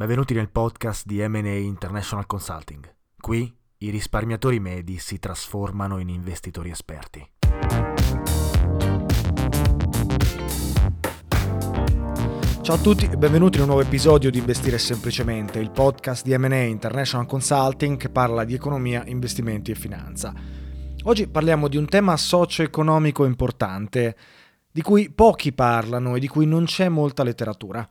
[0.00, 2.90] Benvenuti nel podcast di MA International Consulting.
[3.20, 7.30] Qui i risparmiatori medi si trasformano in investitori esperti.
[12.62, 16.34] Ciao a tutti e benvenuti in un nuovo episodio di Investire Semplicemente, il podcast di
[16.34, 20.32] MA International Consulting che parla di economia, investimenti e finanza.
[21.02, 24.16] Oggi parliamo di un tema socio-economico importante,
[24.72, 27.86] di cui pochi parlano e di cui non c'è molta letteratura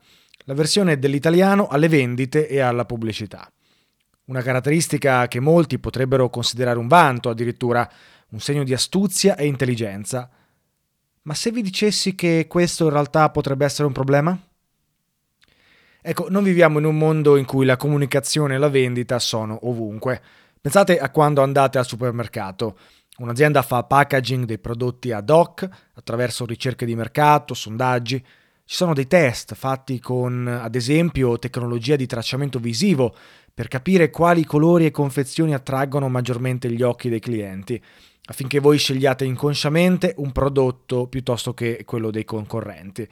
[0.50, 3.48] la versione dell'italiano alle vendite e alla pubblicità.
[4.24, 7.88] Una caratteristica che molti potrebbero considerare un vanto, addirittura
[8.30, 10.28] un segno di astuzia e intelligenza.
[11.22, 14.36] Ma se vi dicessi che questo in realtà potrebbe essere un problema?
[16.02, 20.20] Ecco, non viviamo in un mondo in cui la comunicazione e la vendita sono ovunque.
[20.60, 22.76] Pensate a quando andate al supermercato.
[23.18, 28.24] Un'azienda fa packaging dei prodotti ad hoc attraverso ricerche di mercato, sondaggi,
[28.70, 33.12] ci sono dei test fatti con, ad esempio, tecnologia di tracciamento visivo
[33.52, 37.82] per capire quali colori e confezioni attraggono maggiormente gli occhi dei clienti,
[38.26, 43.08] affinché voi scegliate inconsciamente un prodotto piuttosto che quello dei concorrenti.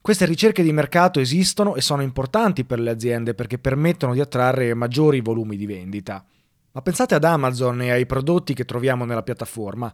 [0.00, 4.72] Queste ricerche di mercato esistono e sono importanti per le aziende perché permettono di attrarre
[4.72, 6.24] maggiori volumi di vendita.
[6.72, 9.92] Ma pensate ad Amazon e ai prodotti che troviamo nella piattaforma.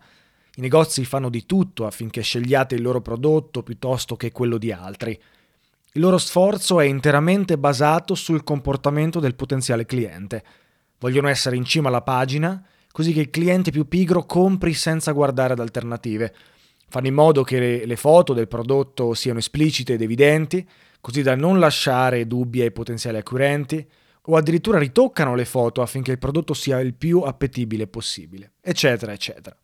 [0.59, 5.11] I negozi fanno di tutto affinché scegliate il loro prodotto piuttosto che quello di altri.
[5.93, 10.43] Il loro sforzo è interamente basato sul comportamento del potenziale cliente.
[10.99, 15.53] Vogliono essere in cima alla pagina, così che il cliente più pigro compri senza guardare
[15.53, 16.34] ad alternative.
[16.89, 20.67] Fanno in modo che le, foto del prodotto siano esplicite ed evidenti,
[21.03, 23.87] così da non lasciare dubbi ai potenziali acquirenti,
[24.29, 29.55] o addirittura ritoccano le foto affinché il prodotto sia il più appetibile possibile, eccetera, eccetera.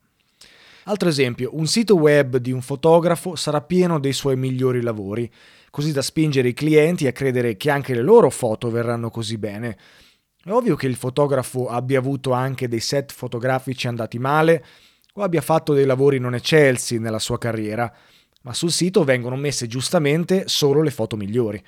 [0.84, 5.30] Altro esempio, un sito web di un fotografo sarà pieno dei suoi migliori lavori,
[5.70, 9.78] così da spingere i clienti a credere che anche le loro foto verranno così bene.
[10.42, 14.64] È ovvio che il fotografo abbia avuto anche dei set fotografici andati male
[15.14, 17.92] o abbia fatto dei lavori non eccelsi nella sua carriera,
[18.42, 21.62] ma sul sito vengono messe giustamente solo le foto migliori.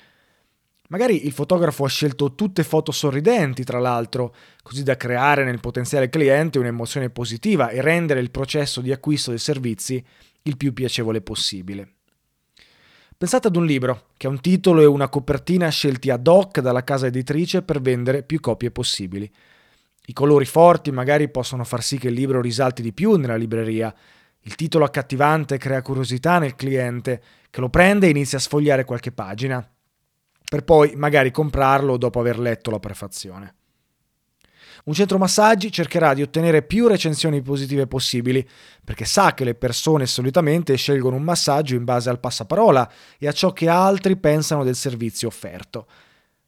[0.89, 6.09] Magari il fotografo ha scelto tutte foto sorridenti, tra l'altro, così da creare nel potenziale
[6.09, 10.03] cliente un'emozione positiva e rendere il processo di acquisto dei servizi
[10.43, 11.93] il più piacevole possibile.
[13.17, 16.83] Pensate ad un libro che ha un titolo e una copertina scelti ad hoc dalla
[16.83, 19.31] casa editrice per vendere più copie possibili.
[20.07, 23.91] I colori forti magari possono far sì che il libro risalti di più nella libreria.
[24.41, 29.11] Il titolo accattivante crea curiosità nel cliente che lo prende e inizia a sfogliare qualche
[29.11, 29.67] pagina
[30.49, 33.55] per poi magari comprarlo dopo aver letto la prefazione.
[34.85, 38.47] Un centro massaggi cercherà di ottenere più recensioni positive possibili,
[38.83, 43.31] perché sa che le persone solitamente scelgono un massaggio in base al passaparola e a
[43.31, 45.87] ciò che altri pensano del servizio offerto.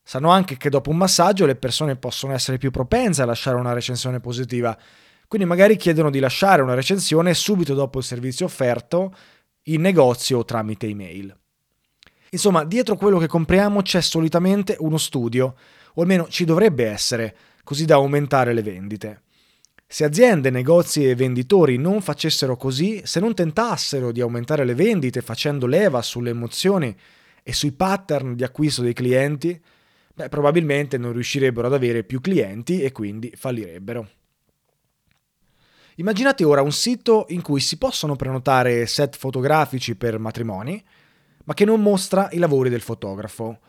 [0.03, 3.73] Sanno anche che dopo un massaggio le persone possono essere più propense a lasciare una
[3.73, 4.77] recensione positiva,
[5.27, 9.15] quindi magari chiedono di lasciare una recensione subito dopo il servizio offerto
[9.63, 11.35] in negozio o tramite email.
[12.31, 15.55] Insomma, dietro quello che compriamo c'è solitamente uno studio,
[15.93, 19.21] o almeno ci dovrebbe essere, così da aumentare le vendite.
[19.89, 25.21] Se aziende, negozi e venditori non facessero così, se non tentassero di aumentare le vendite
[25.21, 26.93] facendo leva sulle emozioni
[27.41, 29.59] e sui pattern di acquisto dei clienti,
[30.13, 34.09] beh, probabilmente non riuscirebbero ad avere più clienti e quindi fallirebbero.
[35.95, 40.83] Immaginate ora un sito in cui si possono prenotare set fotografici per matrimoni,
[41.47, 43.59] ma che non mostra i lavori del fotografo.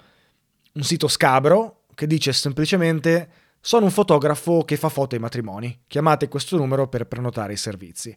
[0.72, 3.30] Un sito scabro che dice semplicemente
[3.60, 8.16] sono un fotografo che fa foto ai matrimoni, chiamate questo numero per prenotare i servizi.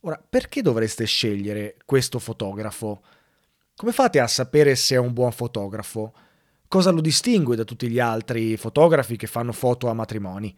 [0.00, 3.02] Ora, perché dovreste scegliere questo fotografo?
[3.74, 6.12] Come fate a sapere se è un buon fotografo?
[6.68, 10.54] Cosa lo distingue da tutti gli altri fotografi che fanno foto a matrimoni?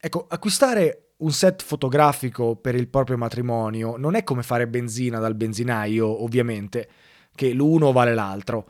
[0.00, 5.34] Ecco, acquistare un set fotografico per il proprio matrimonio non è come fare benzina dal
[5.34, 6.88] benzinaio, ovviamente,
[7.34, 8.68] che l'uno vale l'altro.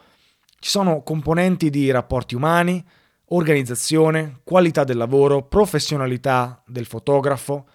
[0.59, 2.85] Ci sono componenti di rapporti umani,
[3.27, 7.67] organizzazione, qualità del lavoro, professionalità del fotografo,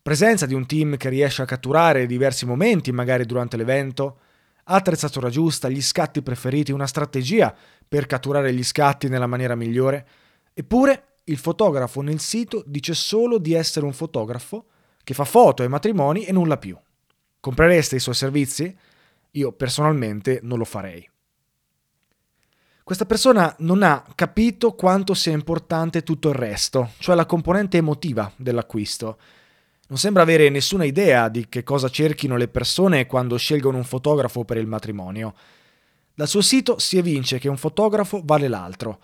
[0.00, 4.20] presenza di un team che riesce a catturare diversi momenti magari durante l'evento,
[4.64, 7.54] attrezzatura giusta, gli scatti preferiti, una strategia
[7.86, 10.06] per catturare gli scatti nella maniera migliore.
[10.54, 14.66] Eppure il fotografo nel sito dice solo di essere un fotografo
[15.02, 16.76] che fa foto ai matrimoni e nulla più.
[17.40, 18.76] Comprereste i suoi servizi?
[19.32, 21.08] Io personalmente non lo farei.
[22.82, 28.32] Questa persona non ha capito quanto sia importante tutto il resto, cioè la componente emotiva
[28.36, 29.18] dell'acquisto.
[29.88, 34.44] Non sembra avere nessuna idea di che cosa cerchino le persone quando scelgono un fotografo
[34.44, 35.34] per il matrimonio.
[36.14, 38.98] Dal suo sito si evince che un fotografo vale l'altro.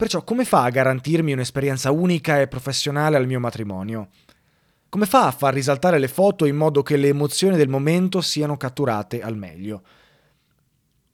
[0.00, 4.08] Perciò come fa a garantirmi un'esperienza unica e professionale al mio matrimonio?
[4.88, 8.56] Come fa a far risaltare le foto in modo che le emozioni del momento siano
[8.56, 9.82] catturate al meglio?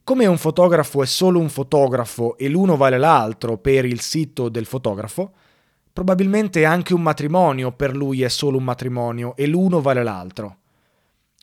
[0.05, 4.67] Come un fotografo è solo un fotografo e l'uno vale l'altro per il sito del
[4.67, 5.33] fotografo,
[5.93, 10.59] probabilmente anche un matrimonio per lui è solo un matrimonio e l'uno vale l'altro.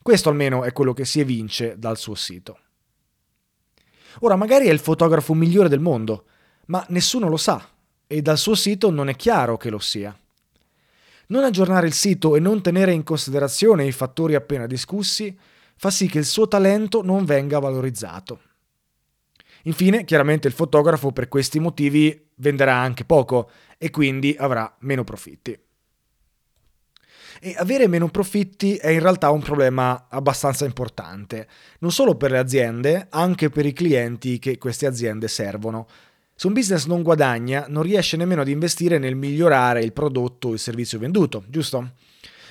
[0.01, 2.57] Questo almeno è quello che si evince dal suo sito.
[4.21, 6.23] Ora, magari è il fotografo migliore del mondo,
[6.67, 7.67] ma nessuno lo sa
[8.07, 10.15] e dal suo sito non è chiaro che lo sia.
[11.27, 15.37] Non aggiornare il sito e non tenere in considerazione i fattori appena discussi
[15.75, 18.39] fa sì che il suo talento non venga valorizzato.
[19.63, 25.57] Infine, chiaramente il fotografo per questi motivi venderà anche poco e quindi avrà meno profitti.
[27.39, 31.47] E avere meno profitti è in realtà un problema abbastanza importante,
[31.79, 35.87] non solo per le aziende, anche per i clienti che queste aziende servono.
[36.43, 40.51] Se un business non guadagna, non riesce nemmeno ad investire nel migliorare il prodotto o
[40.51, 41.93] il servizio venduto, giusto?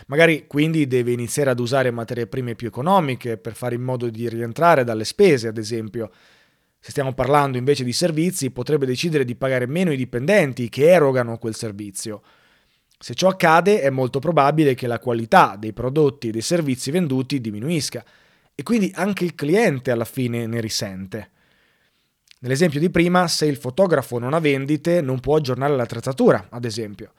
[0.06, 4.30] Magari quindi deve iniziare ad usare materie prime più economiche per fare in modo di
[4.30, 6.10] rientrare dalle spese, ad esempio,
[6.80, 11.36] se stiamo parlando invece di servizi, potrebbe decidere di pagare meno i dipendenti che erogano
[11.36, 12.22] quel servizio.
[12.98, 17.42] Se ciò accade, è molto probabile che la qualità dei prodotti e dei servizi venduti
[17.42, 18.02] diminuisca
[18.54, 21.30] e quindi anche il cliente alla fine ne risente.
[22.42, 27.12] Nell'esempio di prima, se il fotografo non ha vendite, non può aggiornare l'attrezzatura, ad esempio.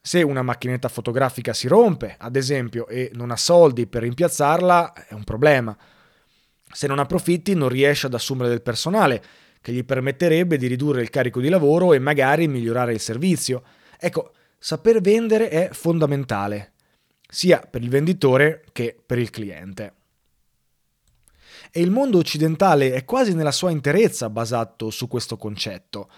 [0.00, 5.12] Se una macchinetta fotografica si rompe, ad esempio, e non ha soldi per rimpiazzarla, è
[5.12, 5.76] un problema.
[6.72, 9.22] Se non ha profitti non riesce ad assumere del personale,
[9.60, 13.62] che gli permetterebbe di ridurre il carico di lavoro e magari migliorare il servizio.
[13.98, 16.72] Ecco, saper vendere è fondamentale,
[17.28, 19.92] sia per il venditore che per il cliente.
[21.72, 26.10] E il mondo occidentale è quasi nella sua interezza basato su questo concetto.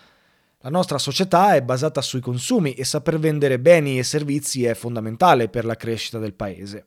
[0.61, 5.49] La nostra società è basata sui consumi e saper vendere beni e servizi è fondamentale
[5.49, 6.87] per la crescita del paese.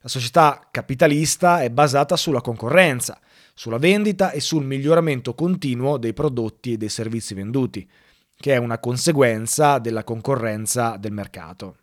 [0.00, 3.18] La società capitalista è basata sulla concorrenza,
[3.54, 7.88] sulla vendita e sul miglioramento continuo dei prodotti e dei servizi venduti,
[8.36, 11.76] che è una conseguenza della concorrenza del mercato.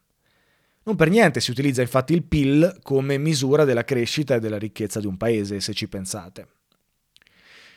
[0.86, 5.00] Non per niente si utilizza infatti il PIL come misura della crescita e della ricchezza
[5.00, 6.48] di un paese, se ci pensate.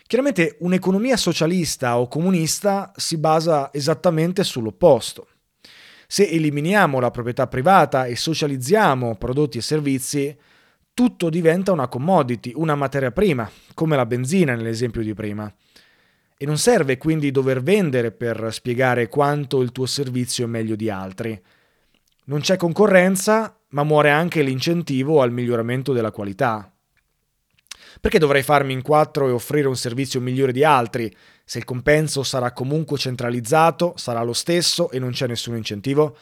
[0.06, 5.28] Chiaramente un'economia socialista o comunista si basa esattamente sull'opposto.
[6.06, 10.36] Se eliminiamo la proprietà privata e socializziamo prodotti e servizi,
[10.94, 15.52] tutto diventa una commodity, una materia prima, come la benzina nell'esempio di prima.
[16.36, 20.88] E non serve quindi dover vendere per spiegare quanto il tuo servizio è meglio di
[20.88, 21.42] altri.
[22.28, 26.72] Non c'è concorrenza, ma muore anche l'incentivo al miglioramento della qualità.
[28.00, 31.14] Perché dovrei farmi in quattro e offrire un servizio migliore di altri
[31.44, 36.16] se il compenso sarà comunque centralizzato, sarà lo stesso e non c'è nessun incentivo?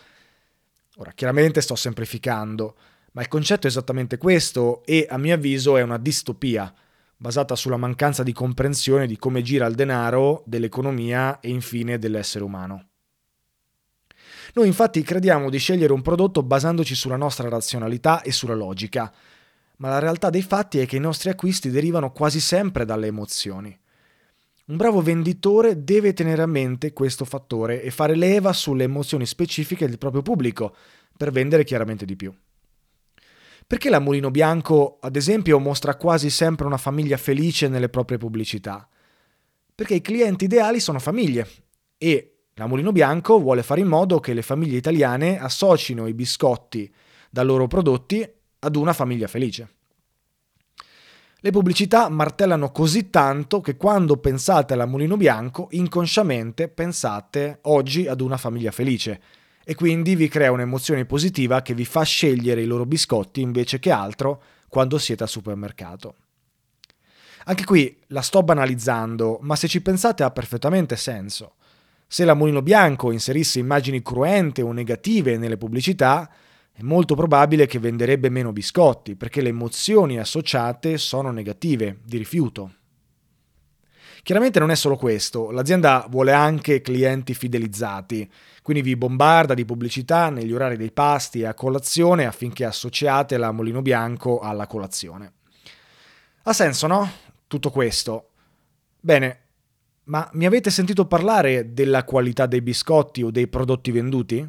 [0.96, 2.76] Ora, chiaramente sto semplificando,
[3.12, 6.70] ma il concetto è esattamente questo e a mio avviso è una distopia,
[7.16, 12.88] basata sulla mancanza di comprensione di come gira il denaro, dell'economia e infine dell'essere umano.
[14.54, 19.12] Noi infatti crediamo di scegliere un prodotto basandoci sulla nostra razionalità e sulla logica,
[19.78, 23.76] ma la realtà dei fatti è che i nostri acquisti derivano quasi sempre dalle emozioni.
[24.66, 29.88] Un bravo venditore deve tenere a mente questo fattore e fare leva sulle emozioni specifiche
[29.88, 30.74] del proprio pubblico
[31.16, 32.32] per vendere chiaramente di più.
[33.66, 38.88] Perché la Mulino Bianco, ad esempio, mostra quasi sempre una famiglia felice nelle proprie pubblicità?
[39.74, 41.48] Perché i clienti ideali sono famiglie
[41.98, 46.92] e la Mulino Bianco vuole fare in modo che le famiglie italiane associno i biscotti
[47.28, 48.24] dai loro prodotti
[48.60, 49.68] ad una famiglia felice.
[51.40, 58.20] Le pubblicità martellano così tanto che quando pensate alla Mulino Bianco, inconsciamente pensate oggi ad
[58.20, 59.20] una famiglia felice
[59.64, 63.90] e quindi vi crea un'emozione positiva che vi fa scegliere i loro biscotti invece che
[63.90, 66.14] altro quando siete al supermercato.
[67.46, 71.53] Anche qui la sto banalizzando, ma se ci pensate ha perfettamente senso.
[72.06, 76.30] Se la Mulino Bianco inserisse immagini cruente o negative nelle pubblicità,
[76.72, 82.72] è molto probabile che venderebbe meno biscotti perché le emozioni associate sono negative, di rifiuto.
[84.24, 88.28] Chiaramente non è solo questo, l'azienda vuole anche clienti fidelizzati,
[88.62, 93.52] quindi vi bombarda di pubblicità negli orari dei pasti e a colazione affinché associate la
[93.52, 95.32] Molino Bianco alla colazione.
[96.44, 97.08] Ha senso, no?
[97.46, 98.30] Tutto questo.
[98.98, 99.43] Bene,
[100.04, 104.48] ma mi avete sentito parlare della qualità dei biscotti o dei prodotti venduti?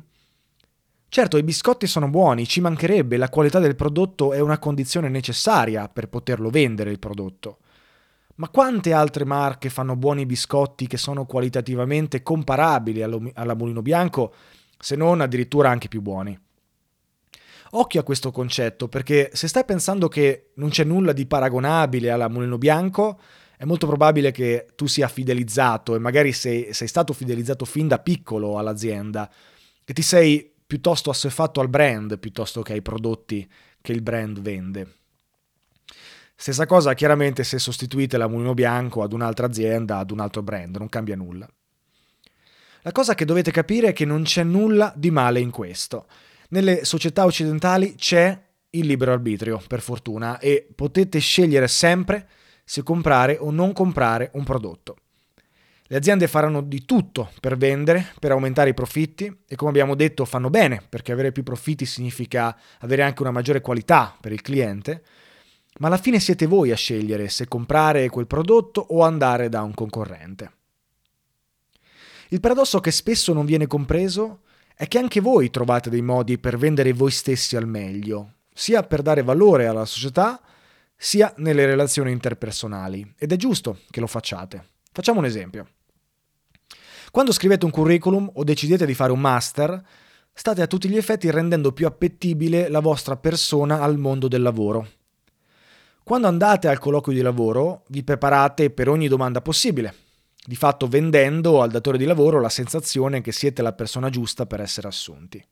[1.07, 5.87] Certo, i biscotti sono buoni, ci mancherebbe, la qualità del prodotto è una condizione necessaria
[5.87, 7.59] per poterlo vendere il prodotto.
[8.35, 14.33] Ma quante altre marche fanno buoni biscotti che sono qualitativamente comparabili alla Mulino Bianco,
[14.77, 16.37] se non addirittura anche più buoni?
[17.71, 22.27] Occhio a questo concetto, perché se stai pensando che non c'è nulla di paragonabile alla
[22.27, 23.19] Mulino Bianco,
[23.57, 27.99] è molto probabile che tu sia fidelizzato e magari sei, sei stato fidelizzato fin da
[27.99, 29.31] piccolo all'azienda
[29.83, 33.49] e ti sei piuttosto assuefatto al brand piuttosto che ai prodotti
[33.81, 34.95] che il brand vende.
[36.35, 40.75] Stessa cosa chiaramente se sostituite la Mulino Bianco ad un'altra azienda, ad un altro brand,
[40.75, 41.47] non cambia nulla.
[42.81, 46.07] La cosa che dovete capire è che non c'è nulla di male in questo.
[46.49, 48.39] Nelle società occidentali c'è
[48.71, 52.27] il libero arbitrio, per fortuna, e potete scegliere sempre
[52.65, 54.97] se comprare o non comprare un prodotto.
[55.87, 60.25] Le aziende faranno di tutto per vendere, per aumentare i profitti e come abbiamo detto
[60.25, 65.03] fanno bene, perché avere più profitti significa avere anche una maggiore qualità per il cliente,
[65.77, 69.75] ma alla fine siete voi a scegliere se comprare quel prodotto o andare da un
[69.75, 70.51] concorrente.
[72.29, 74.41] Il paradosso che spesso non viene compreso
[74.73, 79.03] è che anche voi trovate dei modi per vendere voi stessi al meglio, sia per
[79.03, 80.41] dare valore alla società,
[80.95, 84.69] sia nelle relazioni interpersonali, ed è giusto che lo facciate.
[84.91, 85.67] Facciamo un esempio.
[87.11, 89.81] Quando scrivete un curriculum o decidete di fare un master,
[90.33, 94.87] state a tutti gli effetti rendendo più appetibile la vostra persona al mondo del lavoro.
[96.03, 99.95] Quando andate al colloquio di lavoro, vi preparate per ogni domanda possibile,
[100.45, 104.61] di fatto vendendo al datore di lavoro la sensazione che siete la persona giusta per
[104.61, 105.43] essere assunti.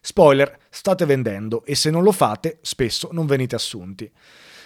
[0.00, 4.10] Spoiler, state vendendo e se non lo fate, spesso non venite assunti.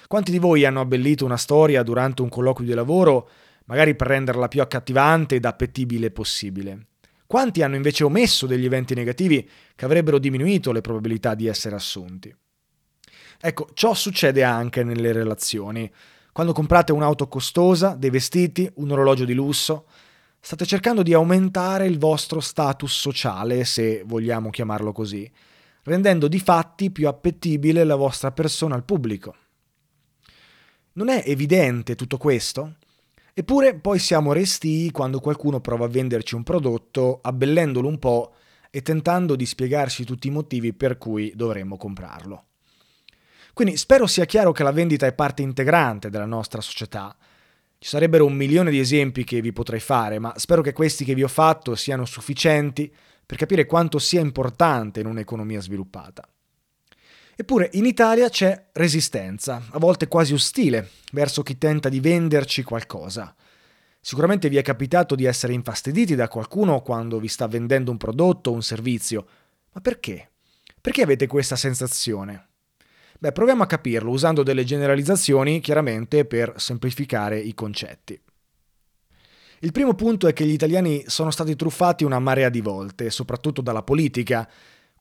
[0.07, 3.29] Quanti di voi hanno abbellito una storia durante un colloquio di lavoro,
[3.65, 6.87] magari per renderla più accattivante ed appetibile possibile?
[7.27, 12.35] Quanti hanno invece omesso degli eventi negativi che avrebbero diminuito le probabilità di essere assunti?
[13.41, 15.91] Ecco, ciò succede anche nelle relazioni.
[16.31, 19.87] Quando comprate un'auto costosa, dei vestiti, un orologio di lusso,
[20.39, 25.29] state cercando di aumentare il vostro status sociale, se vogliamo chiamarlo così,
[25.83, 29.35] rendendo di fatti più appetibile la vostra persona al pubblico.
[30.97, 32.77] Non è evidente tutto questo?
[33.35, 38.33] Eppure poi siamo restii quando qualcuno prova a venderci un prodotto abbellendolo un po'
[38.71, 42.45] e tentando di spiegarci tutti i motivi per cui dovremmo comprarlo.
[43.53, 47.15] Quindi spero sia chiaro che la vendita è parte integrante della nostra società.
[47.79, 51.15] Ci sarebbero un milione di esempi che vi potrei fare, ma spero che questi che
[51.15, 52.91] vi ho fatto siano sufficienti
[53.27, 56.27] per capire quanto sia importante in un'economia sviluppata.
[57.39, 63.35] Eppure in Italia c'è resistenza, a volte quasi ostile, verso chi tenta di venderci qualcosa.
[64.01, 68.49] Sicuramente vi è capitato di essere infastiditi da qualcuno quando vi sta vendendo un prodotto
[68.49, 69.27] o un servizio,
[69.75, 70.31] ma perché?
[70.81, 72.49] Perché avete questa sensazione?
[73.19, 78.19] Beh, proviamo a capirlo usando delle generalizzazioni, chiaramente per semplificare i concetti.
[79.61, 83.61] Il primo punto è che gli italiani sono stati truffati una marea di volte, soprattutto
[83.61, 84.49] dalla politica,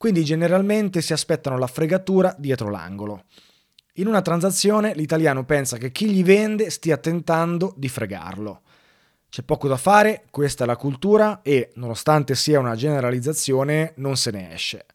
[0.05, 3.24] quindi generalmente si aspettano la fregatura dietro l'angolo.
[3.93, 8.62] In una transazione l'italiano pensa che chi gli vende stia tentando di fregarlo.
[9.27, 14.29] C'è poco da fare, questa è la cultura e, nonostante sia una generalizzazione, non se
[14.29, 14.85] ne esce.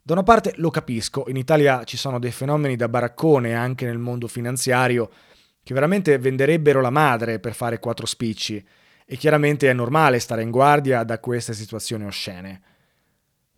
[0.00, 3.98] Da una parte lo capisco, in Italia ci sono dei fenomeni da baraccone anche nel
[3.98, 5.10] mondo finanziario
[5.64, 8.64] che veramente venderebbero la madre per fare quattro spicci
[9.04, 12.74] e chiaramente è normale stare in guardia da queste situazioni oscene.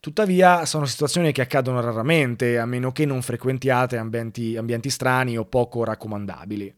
[0.00, 5.44] Tuttavia sono situazioni che accadono raramente, a meno che non frequentiate ambienti, ambienti strani o
[5.44, 6.74] poco raccomandabili.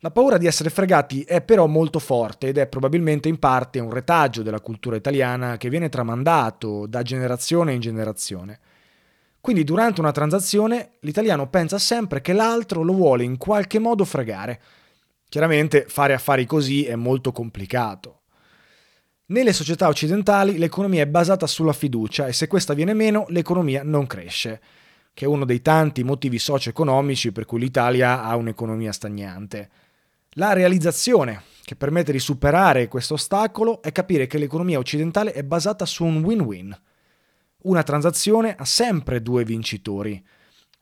[0.00, 3.90] La paura di essere fregati è però molto forte ed è probabilmente in parte un
[3.90, 8.60] retaggio della cultura italiana che viene tramandato da generazione in generazione.
[9.40, 14.60] Quindi durante una transazione l'italiano pensa sempre che l'altro lo vuole in qualche modo fregare.
[15.28, 18.22] Chiaramente fare affari così è molto complicato.
[19.28, 24.06] Nelle società occidentali l'economia è basata sulla fiducia e se questa viene meno l'economia non
[24.06, 24.60] cresce,
[25.12, 29.68] che è uno dei tanti motivi socio-economici per cui l'Italia ha un'economia stagnante.
[30.34, 35.84] La realizzazione che permette di superare questo ostacolo è capire che l'economia occidentale è basata
[35.86, 36.80] su un win-win.
[37.62, 40.24] Una transazione ha sempre due vincitori.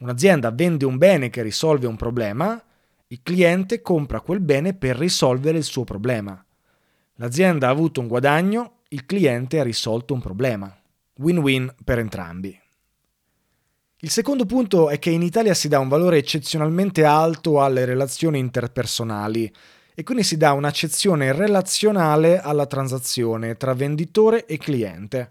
[0.00, 2.62] Un'azienda vende un bene che risolve un problema,
[3.06, 6.44] il cliente compra quel bene per risolvere il suo problema.
[7.16, 10.76] L'azienda ha avuto un guadagno, il cliente ha risolto un problema.
[11.18, 12.61] Win-win per entrambi.
[13.99, 18.38] Il secondo punto è che in Italia si dà un valore eccezionalmente alto alle relazioni
[18.38, 19.50] interpersonali
[19.94, 25.30] e quindi si dà un'accezione relazionale alla transazione tra venditore e cliente.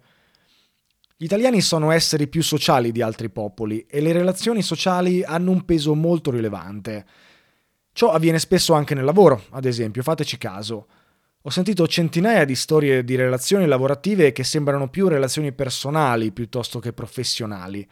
[1.17, 5.65] Gli italiani sono esseri più sociali di altri popoli e le relazioni sociali hanno un
[5.65, 7.05] peso molto rilevante.
[7.91, 10.87] Ciò avviene spesso anche nel lavoro, ad esempio, fateci caso.
[11.45, 16.93] Ho sentito centinaia di storie di relazioni lavorative che sembrano più relazioni personali piuttosto che
[16.93, 17.85] professionali.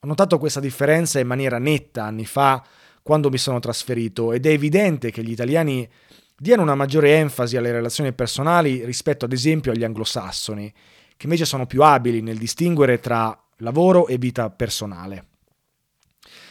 [0.00, 2.64] Ho notato questa differenza in maniera netta anni fa
[3.02, 5.86] quando mi sono trasferito ed è evidente che gli italiani
[6.34, 10.72] diano una maggiore enfasi alle relazioni personali rispetto ad esempio agli anglosassoni,
[11.18, 15.26] che invece sono più abili nel distinguere tra lavoro e vita personale.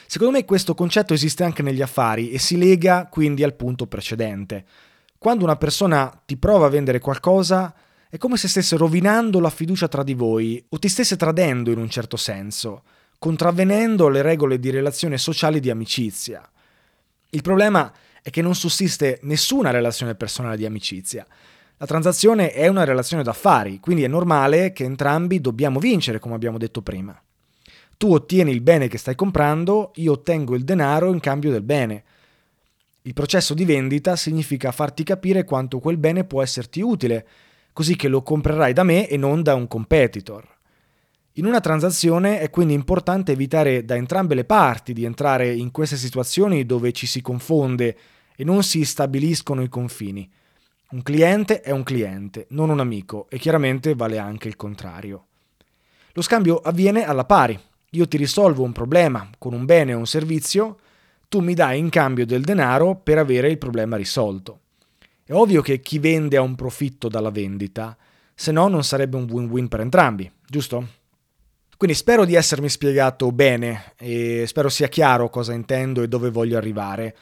[0.06, 4.66] Secondo me questo concetto esiste anche negli affari e si lega quindi al punto precedente.
[5.20, 7.76] Quando una persona ti prova a vendere qualcosa,
[8.10, 11.78] è come se stesse rovinando la fiducia tra di voi o ti stesse tradendo in
[11.78, 12.84] un certo senso,
[13.20, 16.50] contravvenendo le regole di relazione sociale di amicizia.
[17.32, 21.28] Il problema è che non sussiste nessuna relazione personale di amicizia.
[21.76, 26.58] La transazione è una relazione d'affari, quindi è normale che entrambi dobbiamo vincere, come abbiamo
[26.58, 27.22] detto prima.
[27.98, 32.06] Tu ottieni il bene che stai comprando, io ottengo il denaro in cambio del bene.
[33.10, 37.26] Il processo di vendita significa farti capire quanto quel bene può esserti utile,
[37.74, 40.48] così che lo comprerai da me e non da un competitor.
[41.34, 45.98] In una transazione è quindi importante evitare da entrambe le parti di entrare in queste
[45.98, 47.98] situazioni dove ci si confonde
[48.36, 50.30] e non si stabiliscono i confini.
[50.92, 55.26] Un cliente è un cliente, non un amico, e chiaramente vale anche il contrario.
[56.12, 60.06] Lo scambio avviene alla pari, io ti risolvo un problema con un bene o un
[60.06, 60.78] servizio,
[61.30, 64.62] tu mi dai in cambio del denaro per avere il problema risolto.
[65.24, 67.96] È ovvio che chi vende ha un profitto dalla vendita,
[68.34, 70.88] se no non sarebbe un win-win per entrambi, giusto?
[71.78, 76.58] Quindi spero di essermi spiegato bene e spero sia chiaro cosa intendo e dove voglio
[76.58, 77.16] arrivare.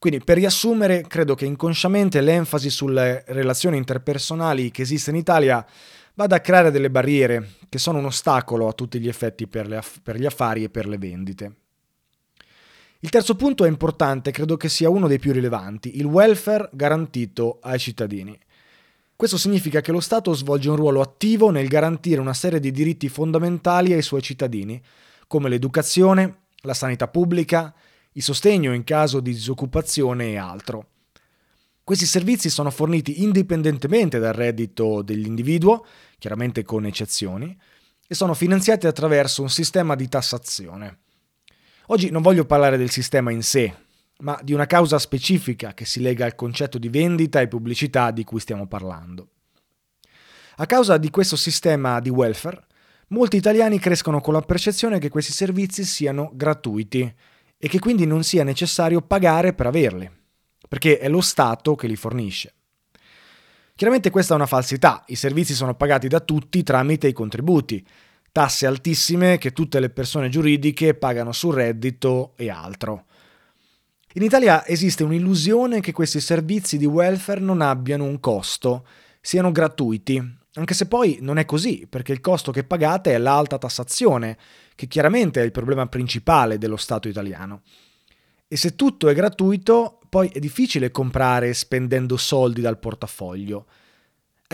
[0.00, 5.64] Quindi per riassumere, credo che inconsciamente l'enfasi sulle relazioni interpersonali che esiste in Italia
[6.14, 10.00] vada a creare delle barriere che sono un ostacolo a tutti gli effetti per, aff-
[10.02, 11.54] per gli affari e per le vendite.
[13.04, 17.58] Il terzo punto è importante, credo che sia uno dei più rilevanti, il welfare garantito
[17.60, 18.34] ai cittadini.
[19.14, 23.10] Questo significa che lo Stato svolge un ruolo attivo nel garantire una serie di diritti
[23.10, 24.82] fondamentali ai suoi cittadini,
[25.26, 27.74] come l'educazione, la sanità pubblica,
[28.12, 30.86] il sostegno in caso di disoccupazione e altro.
[31.84, 35.84] Questi servizi sono forniti indipendentemente dal reddito dell'individuo,
[36.18, 37.54] chiaramente con eccezioni,
[38.08, 41.00] e sono finanziati attraverso un sistema di tassazione.
[41.88, 43.74] Oggi non voglio parlare del sistema in sé,
[44.20, 48.24] ma di una causa specifica che si lega al concetto di vendita e pubblicità di
[48.24, 49.28] cui stiamo parlando.
[50.56, 52.66] A causa di questo sistema di welfare,
[53.08, 57.14] molti italiani crescono con la percezione che questi servizi siano gratuiti
[57.58, 60.22] e che quindi non sia necessario pagare per averli
[60.74, 62.54] perché è lo Stato che li fornisce.
[63.76, 67.84] Chiaramente questa è una falsità, i servizi sono pagati da tutti tramite i contributi,
[68.34, 73.04] tasse altissime che tutte le persone giuridiche pagano sul reddito e altro.
[74.14, 78.88] In Italia esiste un'illusione che questi servizi di welfare non abbiano un costo,
[79.20, 80.20] siano gratuiti,
[80.54, 84.36] anche se poi non è così, perché il costo che pagate è l'alta tassazione,
[84.74, 87.62] che chiaramente è il problema principale dello Stato italiano.
[88.48, 93.66] E se tutto è gratuito, poi è difficile comprare spendendo soldi dal portafoglio.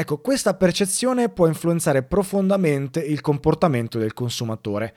[0.00, 4.94] Ecco, questa percezione può influenzare profondamente il comportamento del consumatore.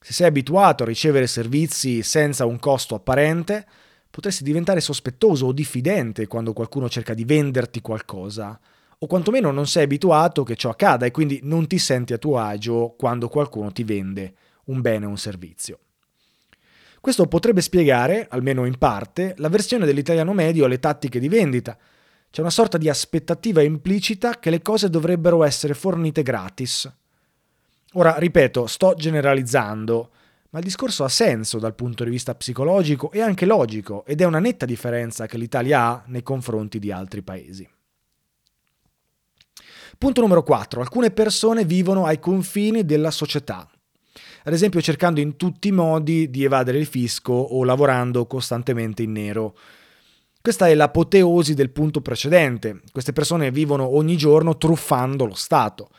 [0.00, 3.66] Se sei abituato a ricevere servizi senza un costo apparente,
[4.08, 8.56] potresti diventare sospettoso o diffidente quando qualcuno cerca di venderti qualcosa,
[8.96, 12.38] o quantomeno non sei abituato che ciò accada e quindi non ti senti a tuo
[12.38, 14.34] agio quando qualcuno ti vende
[14.66, 15.80] un bene o un servizio.
[17.00, 21.76] Questo potrebbe spiegare, almeno in parte, la versione dell'italiano medio alle tattiche di vendita.
[22.30, 26.90] C'è una sorta di aspettativa implicita che le cose dovrebbero essere fornite gratis.
[27.94, 30.10] Ora, ripeto, sto generalizzando,
[30.50, 34.24] ma il discorso ha senso dal punto di vista psicologico e anche logico ed è
[34.24, 37.68] una netta differenza che l'Italia ha nei confronti di altri paesi.
[39.96, 40.80] Punto numero 4.
[40.80, 43.68] Alcune persone vivono ai confini della società,
[44.44, 49.12] ad esempio cercando in tutti i modi di evadere il fisco o lavorando costantemente in
[49.12, 49.56] nero.
[50.40, 52.80] Questa è l'apoteosi del punto precedente.
[52.92, 55.90] Queste persone vivono ogni giorno truffando lo Stato.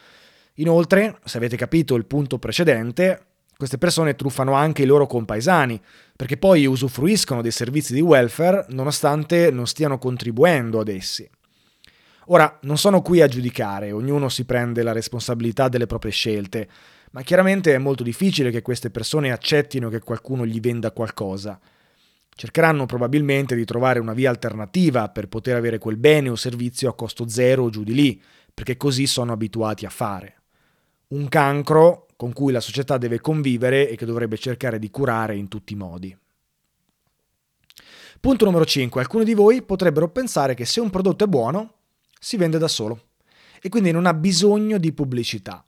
[0.55, 3.25] Inoltre, se avete capito il punto precedente,
[3.55, 5.79] queste persone truffano anche i loro compaesani,
[6.15, 11.29] perché poi usufruiscono dei servizi di welfare nonostante non stiano contribuendo ad essi.
[12.27, 16.69] Ora, non sono qui a giudicare, ognuno si prende la responsabilità delle proprie scelte,
[17.11, 21.59] ma chiaramente è molto difficile che queste persone accettino che qualcuno gli venda qualcosa.
[22.39, 26.95] Cercheranno probabilmente di trovare una via alternativa per poter avere quel bene o servizio a
[26.95, 28.21] costo zero o giù di lì,
[28.53, 30.43] perché così sono abituati a fare.
[31.07, 35.49] Un cancro con cui la società deve convivere e che dovrebbe cercare di curare in
[35.49, 36.17] tutti i modi.
[38.21, 39.01] Punto numero 5.
[39.01, 41.73] Alcuni di voi potrebbero pensare che se un prodotto è buono,
[42.17, 43.07] si vende da solo
[43.61, 45.65] e quindi non ha bisogno di pubblicità.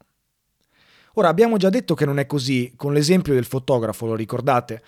[1.15, 4.81] Ora abbiamo già detto che non è così, con l'esempio del fotografo, lo ricordate?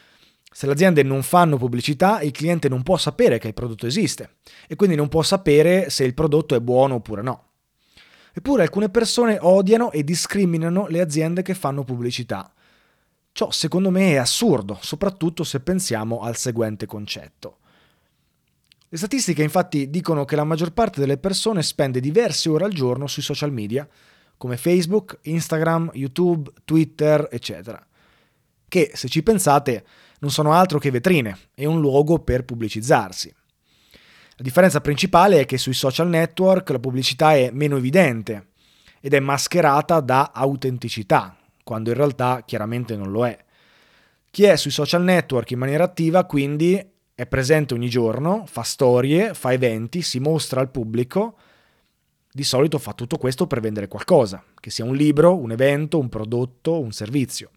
[0.53, 4.35] Se le aziende non fanno pubblicità, il cliente non può sapere che il prodotto esiste
[4.67, 7.47] e quindi non può sapere se il prodotto è buono oppure no.
[8.31, 12.53] Eppure alcune persone odiano e discriminano le aziende che fanno pubblicità.
[13.31, 17.57] Ciò secondo me è assurdo, soprattutto se pensiamo al seguente concetto.
[18.89, 23.07] Le statistiche infatti dicono che la maggior parte delle persone spende diverse ore al giorno
[23.07, 23.87] sui social media,
[24.37, 27.83] come Facebook, Instagram, YouTube, Twitter, eccetera,
[28.67, 29.83] che se ci pensate
[30.23, 33.35] non sono altro che vetrine e un luogo per pubblicizzarsi.
[34.35, 38.51] La differenza principale è che sui social network la pubblicità è meno evidente
[39.01, 43.37] ed è mascherata da autenticità, quando in realtà chiaramente non lo è.
[44.31, 46.81] Chi è sui social network in maniera attiva quindi
[47.13, 51.37] è presente ogni giorno, fa storie, fa eventi, si mostra al pubblico.
[52.31, 56.07] Di solito fa tutto questo per vendere qualcosa, che sia un libro, un evento, un
[56.07, 57.51] prodotto, un servizio.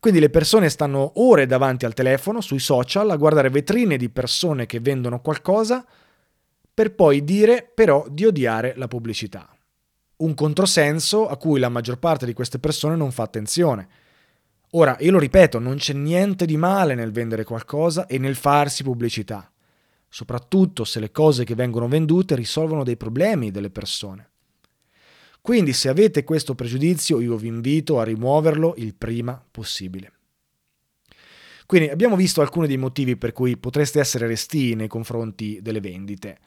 [0.00, 4.66] Quindi le persone stanno ore davanti al telefono, sui social, a guardare vetrine di persone
[4.66, 5.84] che vendono qualcosa,
[6.72, 9.48] per poi dire però di odiare la pubblicità.
[10.16, 13.88] Un controsenso a cui la maggior parte di queste persone non fa attenzione
[14.70, 18.82] Ora, io lo ripeto, non c'è niente di male nel vendere qualcosa e nel farsi
[18.82, 19.50] pubblicità,
[20.08, 24.30] soprattutto se le cose che vengono vendute risolvono dei problemi delle persone.
[25.46, 30.10] Quindi se avete questo pregiudizio io vi invito a rimuoverlo il prima possibile.
[31.66, 36.38] Quindi abbiamo visto alcuni dei motivi per cui potreste essere resti nei confronti delle vendite.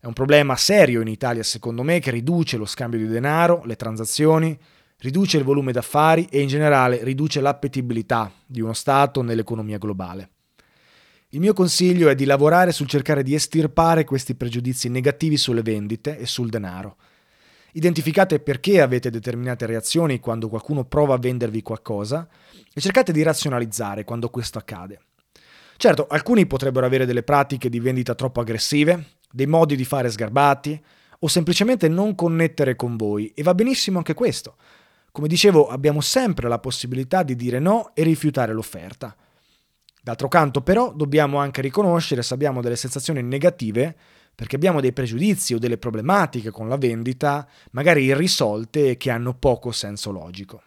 [0.00, 3.76] È un problema serio in Italia, secondo me, che riduce lo scambio di denaro, le
[3.76, 4.58] transazioni,
[5.00, 10.30] riduce il volume d'affari e in generale riduce l'appetibilità di uno Stato nell'economia globale.
[11.28, 16.18] Il mio consiglio è di lavorare sul cercare di estirpare questi pregiudizi negativi sulle vendite
[16.18, 16.96] e sul denaro.
[17.72, 22.28] Identificate perché avete determinate reazioni quando qualcuno prova a vendervi qualcosa
[22.72, 25.00] e cercate di razionalizzare quando questo accade.
[25.76, 30.80] Certo, alcuni potrebbero avere delle pratiche di vendita troppo aggressive, dei modi di fare sgarbati
[31.20, 34.56] o semplicemente non connettere con voi e va benissimo anche questo.
[35.10, 39.16] Come dicevo, abbiamo sempre la possibilità di dire no e rifiutare l'offerta.
[40.02, 43.96] D'altro canto, però, dobbiamo anche riconoscere se abbiamo delle sensazioni negative
[44.34, 49.34] perché abbiamo dei pregiudizi o delle problematiche con la vendita, magari irrisolte e che hanno
[49.34, 50.62] poco senso logico.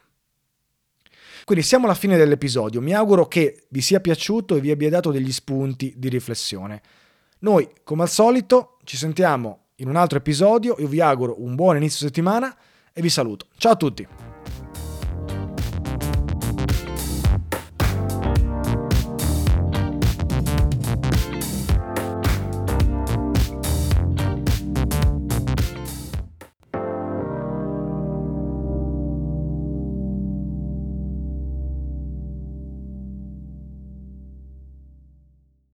[1.44, 5.12] Quindi siamo alla fine dell'episodio, mi auguro che vi sia piaciuto e vi abbia dato
[5.12, 6.82] degli spunti di riflessione.
[7.40, 11.76] Noi, come al solito, ci sentiamo in un altro episodio, io vi auguro un buon
[11.76, 12.56] inizio settimana
[12.92, 13.46] e vi saluto.
[13.58, 14.25] Ciao a tutti!